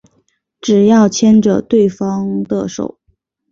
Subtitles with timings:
[0.59, 2.97] 只要牵着对方的手